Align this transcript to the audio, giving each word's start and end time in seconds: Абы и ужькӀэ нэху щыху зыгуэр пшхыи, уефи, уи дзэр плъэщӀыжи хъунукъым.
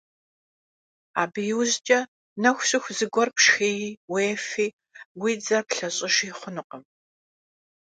Абы 1.21 1.41
и 1.51 1.53
ужькӀэ 1.59 1.99
нэху 2.41 2.65
щыху 2.67 2.93
зыгуэр 2.97 3.29
пшхыи, 3.35 3.91
уефи, 4.11 4.67
уи 5.21 5.31
дзэр 5.39 5.63
плъэщӀыжи 5.69 6.29
хъунукъым. 6.39 6.83